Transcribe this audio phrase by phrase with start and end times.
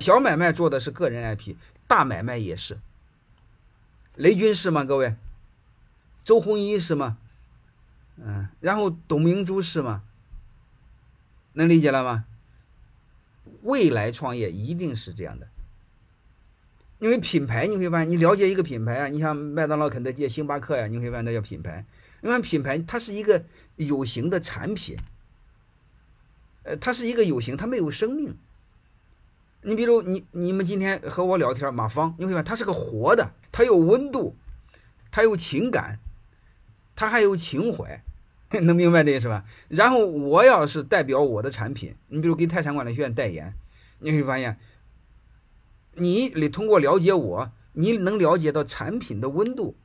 [0.00, 1.54] 小买卖做的是个人 IP，
[1.86, 2.78] 大买卖也是。
[4.16, 4.84] 雷军是吗？
[4.84, 5.14] 各位，
[6.24, 7.18] 周鸿祎是吗？
[8.16, 10.02] 嗯，然后董明珠是吗？
[11.52, 12.24] 能理解了吗？
[13.62, 15.46] 未来创业一定是这样的，
[16.98, 21.84] 因为品牌你会发现，你了解一个品牌啊，你像麦当劳、肯德基、星巴克呀，你会发现那叫品牌。
[22.22, 23.44] 因为品牌它是一个
[23.76, 24.96] 有形的产品，
[26.62, 28.36] 呃，它是一个有形，它没有生命。
[29.62, 34.34] 你比如你你们今天和我聊天，马芳，你会发现它是个活的，它有温度，
[35.10, 35.98] 它有情感，
[36.94, 38.02] 它还有情怀。
[38.62, 39.44] 能明白这意思吧？
[39.68, 43.54] 然后我要是代表我的产品，你比如给泰山管理学院代言，
[44.00, 44.58] 你会发现，
[45.94, 49.76] 你得通过了解我，你能了解到产品的温度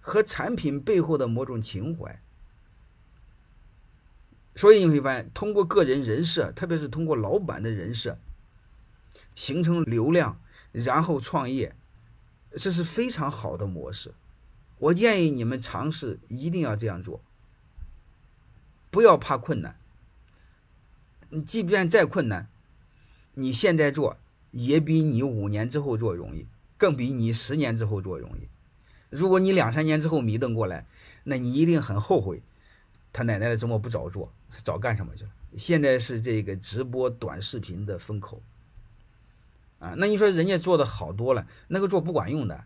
[0.00, 2.20] 和产品背后的某种情怀。
[4.54, 8.18] 所以你会发现，通过个人人设，特别是通过老板的人设，
[9.34, 10.40] 形成流量，
[10.72, 11.74] 然后创业，
[12.56, 14.14] 这是非常好的模式。
[14.78, 17.22] 我建议你们尝试，一定要这样做。
[18.90, 19.76] 不要怕困难，
[21.28, 22.48] 你即便再困难，
[23.34, 24.16] 你现在做
[24.50, 28.48] 也比你五年之后做容易，更比你十年之后做容易。
[29.10, 30.86] 如果你两三年之后迷瞪过来，
[31.24, 32.42] 那你一定很后悔，
[33.12, 35.30] 他奶奶的怎么不早做，早干什么去了？
[35.56, 38.42] 现在是这个直播短视频的风口，
[39.80, 42.64] 啊，那你说人家做的好多了，那个做不管用的，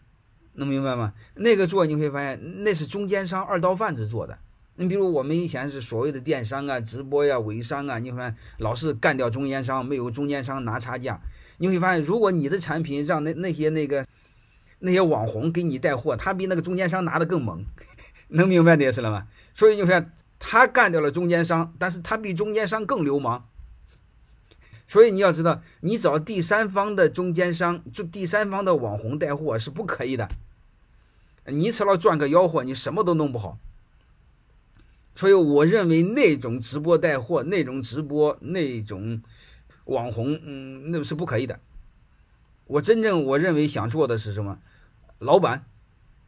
[0.54, 1.14] 能明白吗？
[1.36, 4.38] 那个做你会发现那是中间商二道贩子做的。
[4.76, 11.20] 你比如我们以前是所谓的电商啊、直播呀、微商啊，你看老是干掉中间商，没有中间商拿差价。
[11.58, 14.04] 你会发现，如果你的产品让那那些那个
[14.80, 17.64] 那些网红给你带货，他比那个中间商拿的更猛，
[18.30, 19.28] 能明白这意思了吗？
[19.54, 23.46] 所以你看，他干掉了中间商，但是他比中间商更流氓。
[24.86, 30.28] 所以你要知道，你找第三方的中间商，就第三方的网红带货是不可以的。
[31.46, 33.58] 你除了赚个吆喝，你什么都弄不好。
[35.16, 39.22] 所以我认为那种直播带货、那种直播、那种
[39.84, 41.60] 网红，嗯，那是不可以的。
[42.66, 44.58] 我真正我认为想做的是什么？
[45.18, 45.64] 老板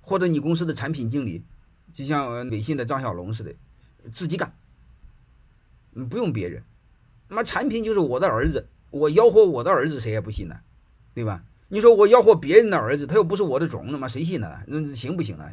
[0.01, 1.43] 或者你公司的产品经理，
[1.93, 3.55] 就像微信的张小龙似的，
[4.13, 4.55] 自己干，
[5.95, 6.63] 嗯，不用别人。
[7.29, 10.61] 那么产品就是我的儿子，我吆喝我的儿子，谁也不信呢，
[11.15, 11.45] 对吧？
[11.69, 14.63] 你说我吆喝别人的儿子，他又不是我的种，那么谁信呢？
[14.67, 15.51] 那行不行呢？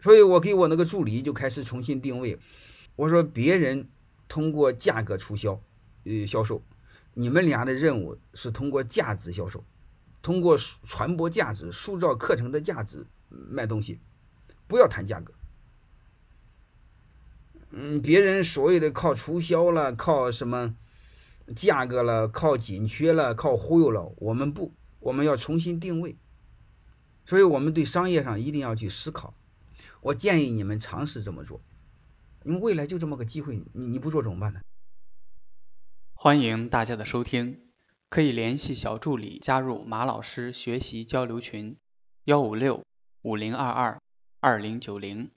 [0.00, 2.38] 所以我给我那个助理就开始重新定位，
[2.96, 3.88] 我说别人
[4.28, 5.60] 通过价格促销，
[6.04, 6.60] 呃销售，
[7.14, 9.64] 你们俩的任务是通过价值销售，
[10.20, 13.98] 通过传播价值、塑造课程的价值卖东西，
[14.66, 15.32] 不要谈价格。
[17.74, 20.76] 嗯，别人所谓的靠促销了，靠什么
[21.56, 26.18] 价格了，靠紧缺了，靠忽悠了，我们不，我们要重新定位。
[27.24, 29.34] 所以我们对商业上一定要去思考。
[30.02, 31.62] 我建议你们尝试这么做，
[32.44, 34.60] 因为未来就这么个机会，你你不做怎么办呢？
[36.12, 37.60] 欢迎大家的收听，
[38.10, 41.78] 可以联系小助理加入马老师学习交流群：
[42.24, 42.84] 幺五六
[43.22, 44.02] 五零二二
[44.40, 45.30] 二零九零。